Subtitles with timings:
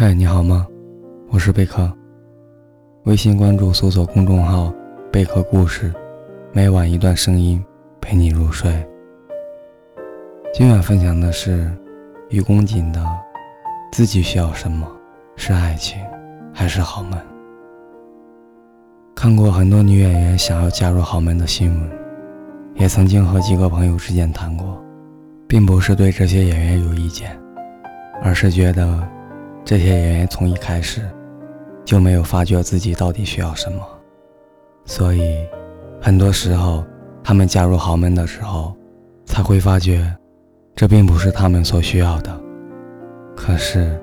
[0.00, 0.66] 嗨，你好吗？
[1.28, 1.92] 我是贝壳。
[3.04, 4.72] 微信关注搜索公众号
[5.12, 5.92] “贝壳故事”，
[6.54, 7.62] 每晚一段声音
[8.00, 8.72] 陪你入睡。
[10.54, 11.70] 今晚分享的是
[12.30, 13.06] 于公瑾的
[13.92, 14.90] ：“自己需要什么？
[15.36, 15.98] 是爱情，
[16.50, 17.20] 还是豪门？”
[19.14, 21.90] 看过很多女演员想要嫁入豪门的新闻，
[22.74, 24.82] 也曾经和几个朋友之间谈过，
[25.46, 27.38] 并不是对这些演员有意见，
[28.22, 29.06] 而是觉得。
[29.64, 31.02] 这些演员从一开始
[31.84, 33.82] 就没有发觉自己到底需要什么，
[34.84, 35.36] 所以
[36.00, 36.84] 很多时候
[37.22, 38.74] 他们嫁入豪门的时候，
[39.26, 40.12] 才会发觉
[40.74, 42.40] 这并不是他们所需要的。
[43.36, 44.00] 可是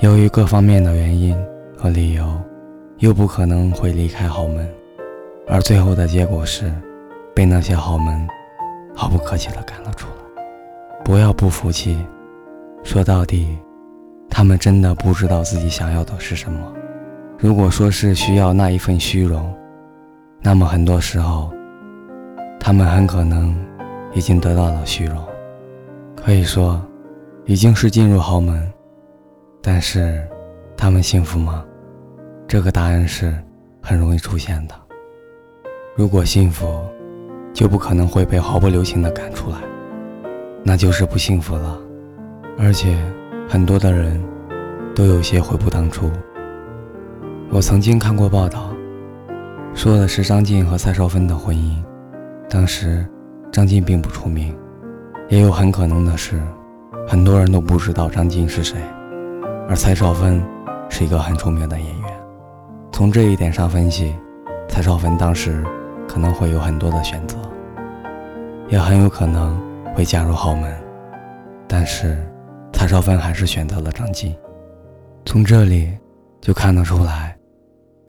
[0.00, 1.36] 由于各方面的原因
[1.76, 2.38] 和理由，
[2.98, 4.68] 又不可能会离开豪门，
[5.46, 6.72] 而最后的结果是
[7.34, 8.28] 被那些豪门
[8.94, 10.42] 毫不客气地赶了出来。
[11.04, 11.98] 不要不服气，
[12.82, 13.58] 说到底。
[14.38, 16.72] 他们真的不知道自己想要的是什么。
[17.40, 19.52] 如果说是需要那一份虚荣，
[20.40, 21.52] 那么很多时候，
[22.60, 23.52] 他们很可能
[24.14, 25.18] 已经得到了虚荣，
[26.14, 26.80] 可以说
[27.46, 28.72] 已经是进入豪门。
[29.60, 30.24] 但是，
[30.76, 31.64] 他们幸福吗？
[32.46, 33.36] 这个答案是
[33.82, 34.74] 很容易出现的。
[35.96, 36.64] 如果幸福，
[37.52, 39.56] 就不可能会被毫不留情地赶出来，
[40.62, 41.76] 那就是不幸福了，
[42.56, 42.96] 而且。
[43.50, 44.22] 很多的人
[44.98, 46.10] 都有些悔不当初。
[47.50, 48.70] 我曾经看过报道，
[49.72, 51.76] 说的是张晋和蔡少芬的婚姻。
[52.50, 53.06] 当时
[53.52, 54.52] 张晋并不出名，
[55.28, 56.42] 也有很可能的是，
[57.06, 58.76] 很多人都不知道张晋是谁，
[59.68, 60.42] 而蔡少芬
[60.88, 62.10] 是一个很出名的演员。
[62.90, 64.12] 从这一点上分析，
[64.68, 65.64] 蔡少芬当时
[66.08, 67.38] 可能会有很多的选择，
[68.68, 69.56] 也很有可能
[69.94, 70.76] 会嫁入豪门，
[71.68, 72.18] 但是。
[72.70, 74.32] 蔡少芬还是选择了张晋，
[75.30, 75.90] 从这里
[76.40, 77.36] 就看得出来，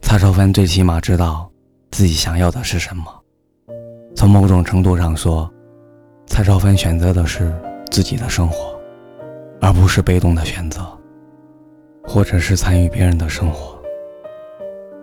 [0.00, 1.50] 蔡少芬最起码知道
[1.90, 3.04] 自己想要的是什么。
[4.16, 5.52] 从某种程度上说，
[6.26, 7.54] 蔡少芬选择的是
[7.90, 8.74] 自己的生活，
[9.60, 10.80] 而不是被动的选择，
[12.04, 13.78] 或者是参与别人的生活。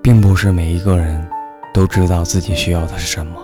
[0.02, 1.24] 并不是每一个人
[1.72, 3.40] 都知道自己需要的是什么，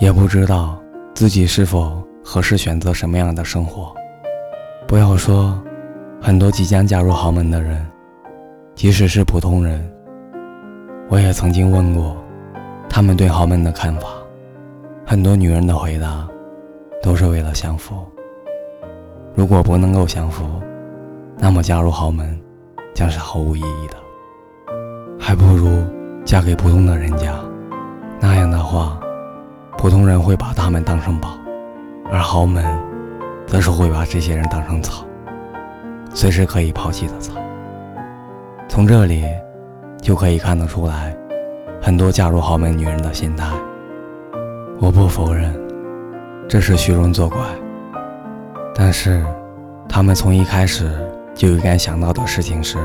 [0.00, 0.78] 也不知道
[1.14, 3.94] 自己是否合适选择什么样的生活。
[4.86, 5.58] 不要说，
[6.26, 7.86] 很多即将嫁入豪门的人，
[8.74, 9.88] 即使是普通人，
[11.08, 12.16] 我也曾经问过
[12.88, 14.08] 他们对豪门的看法。
[15.04, 16.26] 很多女人的回答
[17.00, 18.04] 都是为了享福。
[19.36, 20.44] 如果不能够享福，
[21.38, 22.36] 那么嫁入豪门
[22.92, 23.96] 将是毫无意义的，
[25.20, 25.80] 还不如
[26.24, 27.38] 嫁给普通的人家。
[28.18, 28.98] 那样的话，
[29.78, 31.38] 普通人会把他们当成宝，
[32.10, 32.64] 而豪门。
[33.46, 35.04] 则是会把这些人当成草，
[36.16, 37.34] 随时可以抛弃的草。
[38.70, 39.26] 从这里
[40.00, 41.14] 就可以看得出来，
[41.82, 43.46] 很多嫁入豪门女人的心态。
[44.80, 45.54] 我不否认
[46.48, 47.38] 这是虚荣作怪，
[48.74, 49.22] 但是
[49.86, 50.90] 她们从一开始
[51.34, 52.78] 就应该想到的事情是，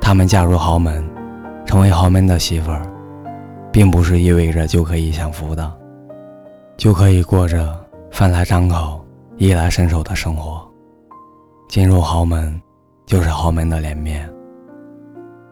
[0.00, 1.04] 她们嫁入豪门，
[1.64, 2.82] 成为豪门的媳妇儿，
[3.72, 5.72] 并不是意味着就可以享福的，
[6.76, 7.76] 就可以过着
[8.12, 9.02] 饭来张口。
[9.38, 10.66] 衣来伸手的生活，
[11.68, 12.60] 进入豪门
[13.04, 14.28] 就是豪门的脸面，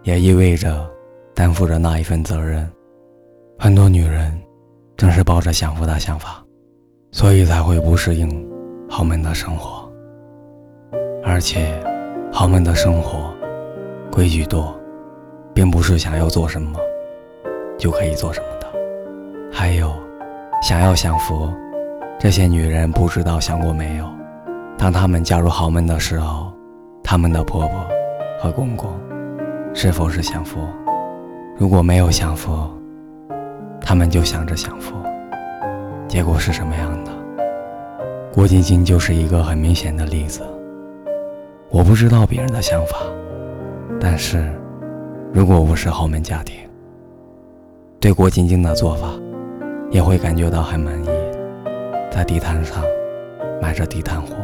[0.04, 0.88] 也意味着
[1.34, 2.70] 担负着那一份责任。
[3.58, 4.36] 很多女人
[4.96, 6.44] 正是抱着享福的想法，
[7.10, 8.48] 所以才会不适应
[8.88, 9.90] 豪门的生活。
[11.24, 11.82] 而且，
[12.32, 13.34] 豪门的生活
[14.10, 14.74] 规矩多，
[15.52, 16.78] 并不是想要做什么
[17.76, 18.66] 就可以做什么的。
[19.52, 19.92] 还有，
[20.62, 21.52] 想要享福。
[22.18, 24.08] 这些女人不知道想过没有，
[24.76, 26.52] 当她们嫁入豪门的时候，
[27.02, 27.86] 他们的婆婆
[28.40, 28.90] 和公公
[29.74, 30.60] 是否是享福？
[31.56, 32.68] 如果没有享福，
[33.80, 34.94] 他们就想着享福，
[36.08, 37.12] 结果是什么样的？
[38.32, 40.42] 郭晶晶就是一个很明显的例子。
[41.70, 42.96] 我不知道别人的想法，
[44.00, 44.52] 但是
[45.32, 46.56] 如果我是豪门家庭，
[48.00, 49.08] 对郭晶晶的做法
[49.90, 51.08] 也会感觉到很满意。
[52.10, 52.82] 在地摊上
[53.60, 54.34] 买着地摊货，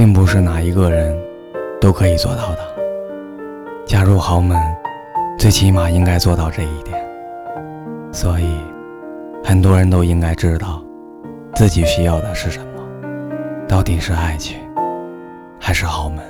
[0.00, 1.14] 并不是哪一个人
[1.78, 2.58] 都可以做到的。
[3.84, 4.58] 加入豪门，
[5.38, 6.98] 最起码应该做到这一点。
[8.10, 8.58] 所以，
[9.44, 10.82] 很多人都应该知道
[11.54, 12.82] 自己需要的是什么，
[13.68, 14.58] 到底是爱情
[15.60, 16.24] 还是豪门。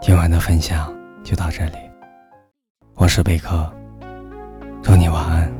[0.00, 0.90] 今晚的分享
[1.22, 1.76] 就到这里，
[2.94, 3.70] 我是贝壳，
[4.82, 5.59] 祝你晚安。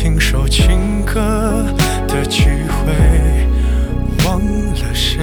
[0.00, 1.20] 听首情歌
[2.06, 2.94] 的机会，
[4.24, 5.18] 忘了谁。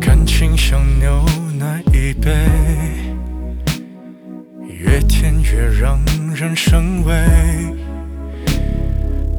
[0.00, 1.24] 感情像牛
[1.56, 2.34] 奶一杯，
[4.68, 6.04] 越甜越让
[6.34, 7.14] 人生畏。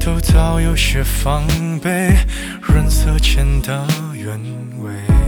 [0.00, 1.46] 都早有些防
[1.82, 2.16] 备，
[2.62, 4.40] 润色前的原
[4.82, 5.27] 味。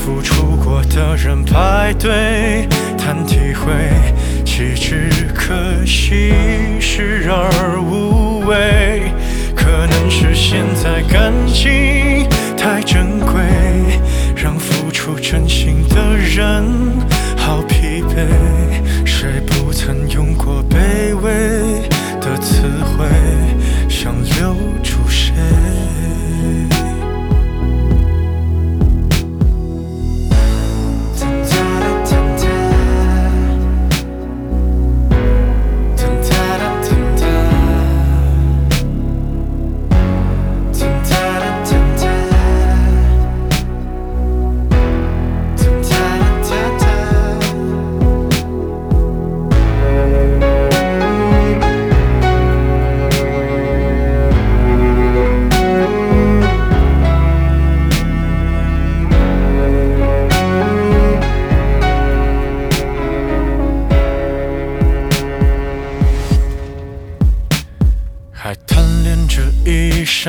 [0.00, 2.66] 付出过的人排队
[2.96, 3.70] 谈体会，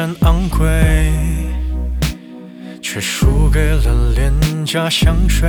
[0.02, 1.14] 一身昂贵，
[2.82, 4.34] 却输给了廉
[4.66, 5.48] 价香水。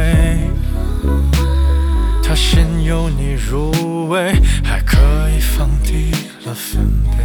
[2.23, 4.99] 它先由你入味，还可
[5.31, 6.11] 以放低
[6.45, 7.25] 了分贝。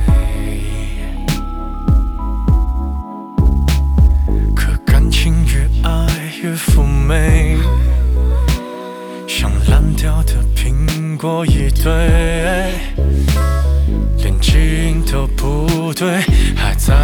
[4.56, 6.08] 可感情越爱
[6.42, 7.58] 越妩媚，
[9.28, 11.92] 像烂掉的苹果一堆。
[14.18, 16.22] 连基因都不对，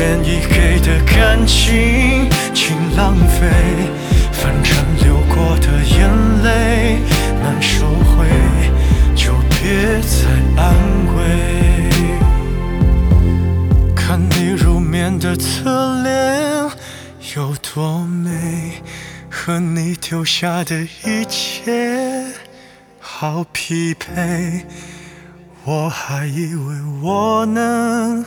[0.00, 3.46] 愿意给的感情请浪费。
[4.32, 6.08] 反正流过的眼
[6.42, 6.98] 泪
[7.42, 8.26] 难收回，
[9.14, 10.26] 就别再
[10.56, 10.74] 安
[11.14, 11.20] 慰。
[13.94, 16.70] 看你入眠的侧脸
[17.36, 18.80] 有多美，
[19.28, 22.24] 和你丢下的一切。
[22.98, 24.64] 好匹配，
[25.64, 28.24] 我还以为我能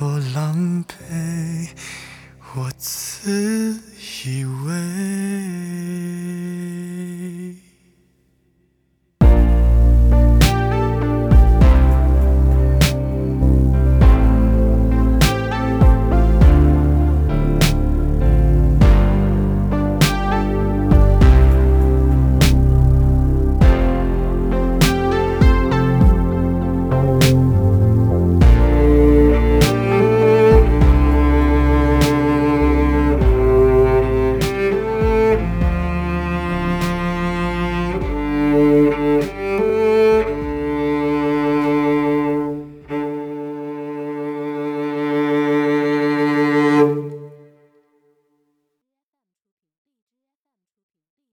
[0.00, 1.68] 多狼狈，
[2.54, 3.78] 我自
[4.24, 4.70] 以为。